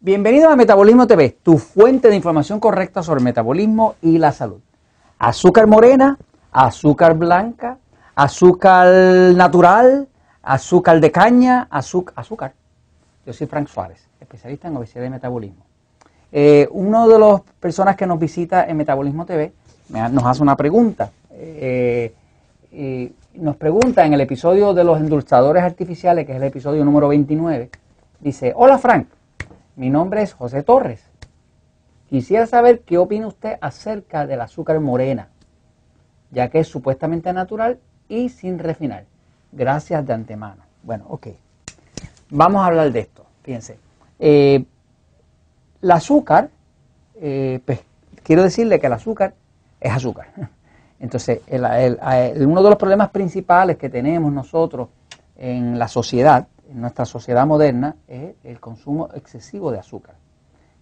[0.00, 4.60] Bienvenido a Metabolismo TV, tu fuente de información correcta sobre metabolismo y la salud.
[5.18, 6.16] Azúcar morena,
[6.52, 7.78] azúcar blanca,
[8.14, 8.86] azúcar
[9.34, 10.06] natural,
[10.40, 12.52] azúcar de caña, azúcar.
[13.26, 15.64] Yo soy Frank Suárez, especialista en obesidad y metabolismo.
[16.30, 19.52] Eh, uno de las personas que nos visita en Metabolismo TV
[19.88, 21.10] nos hace una pregunta.
[21.32, 22.12] Eh,
[23.34, 27.68] nos pregunta en el episodio de los endulzadores artificiales, que es el episodio número 29,
[28.20, 29.08] dice, hola Frank,
[29.78, 31.00] mi nombre es José Torres.
[32.10, 35.28] Quisiera saber qué opina usted acerca del azúcar morena,
[36.32, 39.04] ya que es supuestamente natural y sin refinar.
[39.52, 40.62] Gracias de antemano.
[40.82, 41.28] Bueno, ok.
[42.30, 43.24] Vamos a hablar de esto.
[43.42, 43.78] Fíjense.
[44.18, 44.64] Eh,
[45.80, 46.50] el azúcar,
[47.20, 47.80] eh, pues
[48.24, 49.34] quiero decirle que el azúcar
[49.80, 50.26] es azúcar.
[51.00, 54.88] Entonces, uno de los problemas principales que tenemos nosotros
[55.36, 60.14] en la sociedad, en nuestra sociedad moderna, es el consumo excesivo de azúcar,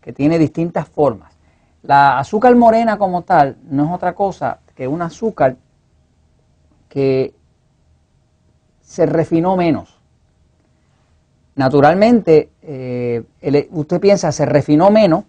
[0.00, 1.32] que tiene distintas formas.
[1.82, 5.56] La azúcar morena como tal no es otra cosa que un azúcar
[6.88, 7.34] que
[8.80, 10.00] se refinó menos.
[11.56, 13.22] Naturalmente, eh,
[13.70, 15.24] usted piensa, se refinó menos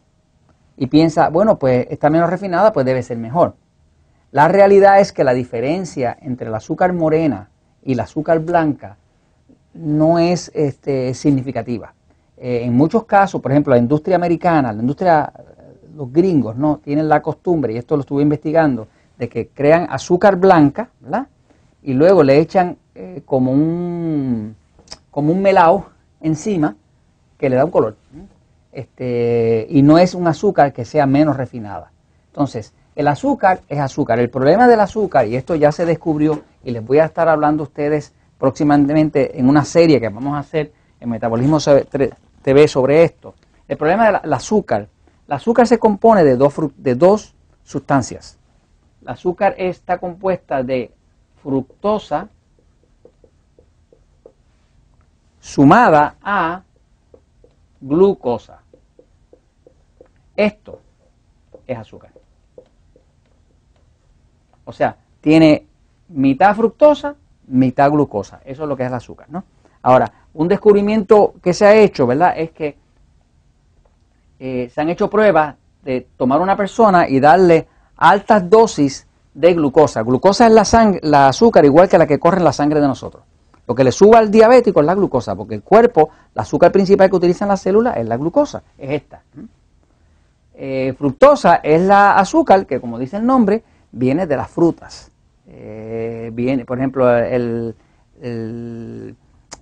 [0.78, 3.56] y piensa, bueno, pues está menos refinada, pues debe ser mejor.
[4.32, 7.50] La realidad es que la diferencia entre el azúcar morena
[7.84, 8.98] y el azúcar blanca
[9.76, 11.94] no es este, significativa.
[12.38, 15.32] Eh, en muchos casos, por ejemplo, la industria americana, la industria,
[15.96, 16.80] los gringos, ¿no?
[16.84, 18.88] Tienen la costumbre, y esto lo estuve investigando,
[19.18, 21.28] de que crean azúcar blanca, ¿verdad?
[21.84, 24.56] Y luego le echan eh, como un
[25.12, 25.86] como un melao
[26.20, 26.76] encima
[27.38, 27.96] que le da un color.
[28.74, 31.92] Este, y no es un azúcar que sea menos refinada.
[32.28, 34.20] Entonces, el azúcar es azúcar.
[34.20, 37.64] El problema del azúcar, y esto ya se descubrió, y les voy a estar hablando
[37.64, 38.12] a ustedes
[38.46, 41.58] próximamente en una serie que vamos a hacer en Metabolismo
[42.44, 43.34] TV sobre esto.
[43.68, 44.88] El problema del azúcar.
[45.28, 47.34] El azúcar se compone de dos, de dos
[47.64, 48.38] sustancias.
[49.02, 50.94] El azúcar está compuesta de
[51.42, 52.30] fructosa
[55.40, 56.62] sumada a
[57.82, 58.60] glucosa.
[60.36, 60.82] Esto
[61.66, 62.12] es azúcar.
[64.66, 65.66] O sea, tiene
[66.10, 67.16] mitad fructosa,
[67.48, 68.42] mitad glucosa.
[68.46, 69.44] Eso es lo que es el azúcar, ¿no?
[69.82, 72.34] Ahora, un descubrimiento que se ha hecho, ¿verdad?
[72.36, 72.78] Es que
[74.40, 77.68] eh, se han hecho pruebas de tomar una persona y darle
[77.98, 80.02] altas dosis de glucosa.
[80.02, 83.24] Glucosa es la, la azúcar igual que la que corre en la sangre de nosotros.
[83.68, 87.10] Lo que le suba al diabético es la glucosa, porque el cuerpo, la azúcar principal
[87.10, 89.22] que utilizan las células es la glucosa, es esta.
[90.54, 95.12] Eh, fructosa es la azúcar que, como dice el nombre, viene de las frutas.
[95.48, 97.76] Eh, viene, por ejemplo, el,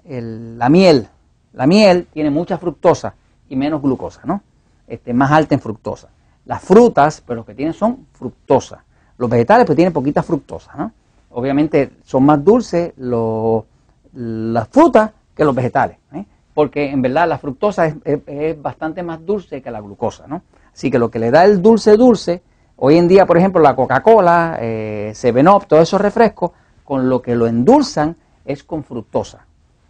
[0.06, 1.08] la miel.
[1.54, 3.16] La miel tiene mucha fructosa
[3.50, 4.42] y menos glucosa, ¿no?
[4.88, 6.10] Este, más alta en fructosa.
[6.46, 8.84] Las frutas, pues lo que tienen son fructosa.
[9.18, 10.92] Los vegetales, pues tienen poquita fructosa, ¿no?
[11.32, 16.26] Obviamente son más dulces las frutas que los vegetales, ¿eh?
[16.54, 17.96] porque en verdad la fructosa es,
[18.28, 20.44] es, bastante más dulce que la glucosa, ¿no?
[20.72, 22.44] Así que lo que le da el dulce dulce
[22.86, 26.52] Hoy en día, por ejemplo, la Coca-Cola, eh, Seven Up, todos esos refrescos,
[26.84, 29.46] con lo que lo endulzan es con fructosa.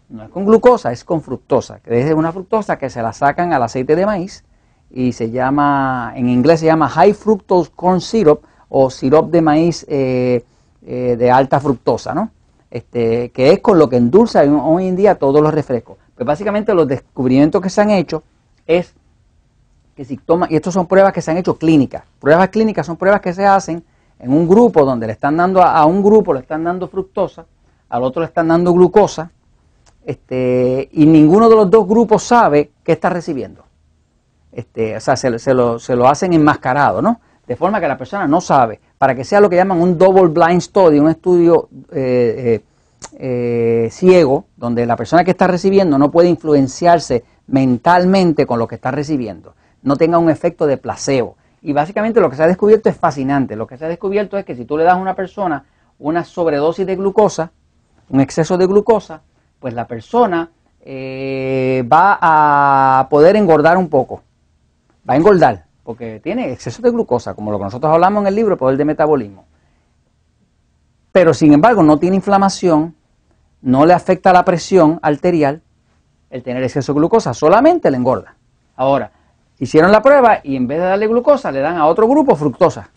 [0.09, 3.64] No es con glucosa, es con fructosa, es una fructosa que se la sacan al
[3.64, 4.46] aceite de maíz
[4.92, 9.88] y se llama, en inglés se llama High Fructose Corn Syrup o sirope de maíz
[9.90, 10.46] eh,
[10.86, 12.30] eh, de alta fructosa, ¿no?
[12.70, 15.98] Este, que es con lo que endulza hoy en día todos los refrescos.
[16.14, 18.22] Pues básicamente los descubrimientos que se han hecho
[18.68, 18.94] es
[19.96, 22.04] que si toma, y estas son pruebas que se han hecho clínicas.
[22.20, 23.84] Pruebas clínicas son pruebas que se hacen
[24.20, 27.46] en un grupo donde le están dando a, un grupo le están dando fructosa,
[27.90, 29.31] al otro le están dando glucosa,
[30.06, 33.64] este, y ninguno de los dos grupos sabe qué está recibiendo.
[34.51, 37.19] Este, o sea, se, lo, se lo hacen enmascarado, ¿no?
[37.48, 40.28] De forma que la persona no sabe, para que sea lo que llaman un double
[40.28, 42.63] blind study, un estudio eh, eh,
[43.18, 48.75] eh, ciego, donde la persona que está recibiendo no puede influenciarse mentalmente con lo que
[48.75, 51.38] está recibiendo no tenga un efecto de placebo.
[51.62, 53.56] Y básicamente lo que se ha descubierto es fascinante.
[53.56, 55.65] Lo que se ha descubierto es que si tú le das a una persona
[56.00, 57.51] una sobredosis de glucosa,
[58.09, 59.21] un exceso de glucosa,
[59.59, 60.50] pues la persona
[60.81, 64.21] eh, va a poder engordar un poco.
[65.07, 68.36] Va a engordar, porque tiene exceso de glucosa, como lo que nosotros hablamos en el
[68.36, 69.45] libro, poder de metabolismo.
[71.12, 72.95] Pero sin embargo no tiene inflamación,
[73.62, 75.62] no le afecta la presión arterial
[76.29, 78.36] el tener exceso de glucosa, solamente le engorda.
[78.75, 79.12] Ahora,
[79.59, 82.89] Hicieron la prueba y en vez de darle glucosa le dan a otro grupo fructosa.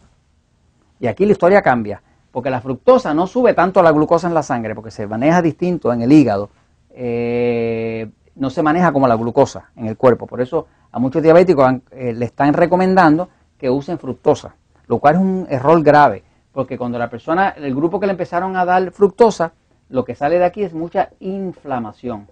[0.99, 4.43] Y aquí la historia cambia, porque la fructosa no sube tanto la glucosa en la
[4.43, 6.51] sangre, porque se maneja distinto en el hígado.
[6.91, 10.27] Eh, no se maneja como la glucosa en el cuerpo.
[10.27, 14.55] Por eso a muchos diabéticos eh, le están recomendando que usen fructosa,
[14.87, 18.57] lo cual es un error grave, porque cuando la persona, el grupo que le empezaron
[18.57, 19.53] a dar fructosa,
[19.89, 22.29] lo que sale de aquí es mucha inflamación.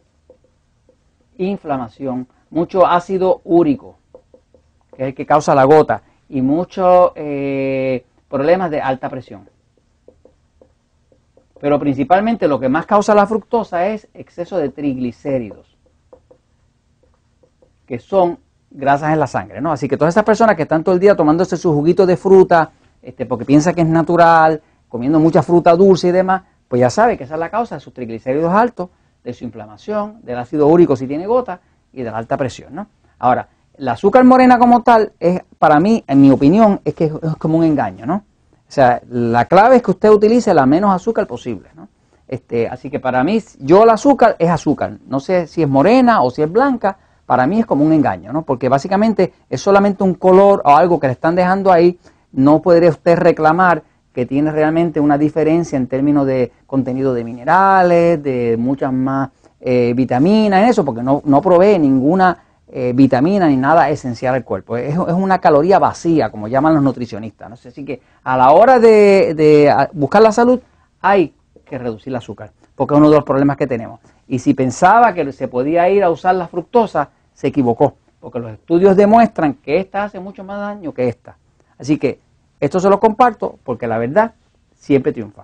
[1.37, 3.99] Inflamación, mucho ácido úrico,
[4.97, 9.49] que es el que causa la gota, y muchos eh, problemas de alta presión.
[11.61, 15.77] Pero principalmente lo que más causa la fructosa es exceso de triglicéridos,
[17.87, 18.39] que son
[18.71, 19.73] grasas en la sangre, ¿no?
[19.73, 22.73] Así que todas esas personas que están todo el día tomándose su juguito de fruta,
[23.01, 27.17] este, porque piensa que es natural, comiendo mucha fruta dulce y demás, pues ya sabe
[27.17, 28.91] que esa es la causa de sus triglicéridos altos,
[29.23, 31.61] de su inflamación, del ácido úrico si tiene gota
[31.93, 32.89] y de la alta presión, ¿no?
[33.19, 37.37] Ahora, la azúcar morena como tal es, para mí, en mi opinión, es que es,
[37.39, 38.17] como un engaño, ¿no?
[38.17, 41.89] O sea, la clave es que usted utilice la menos azúcar posible, ¿no?
[42.27, 44.99] Este, así que para mí, yo el azúcar es azúcar.
[45.07, 48.33] No sé si es morena o si es blanca, para mí es como un engaño,
[48.33, 48.43] ¿no?
[48.43, 51.99] Porque básicamente es solamente un color o algo que le están dejando ahí.
[52.33, 53.83] No podría usted reclamar
[54.13, 59.31] que tiene realmente una diferencia en términos de contenido de minerales, de muchas más
[59.61, 62.39] eh, vitaminas, en eso, porque no, no provee ninguna
[62.77, 64.77] eh, vitamina ni nada esencial al cuerpo.
[64.77, 67.49] Es, una caloría vacía, como llaman los nutricionistas.
[67.49, 67.55] ¿no?
[67.55, 70.61] Así que a la hora de, buscar la salud
[71.01, 71.33] hay
[71.65, 74.01] que reducir el azúcar, porque es uno de los problemas que tenemos.
[74.27, 78.51] Y si pensaba que se podía ir a usar la fructosa, se equivocó, porque los
[78.51, 81.37] estudios demuestran que esta hace mucho más daño que esta.
[81.79, 82.19] Así que
[82.59, 84.35] esto se lo comparto porque la verdad
[84.75, 85.44] siempre triunfa.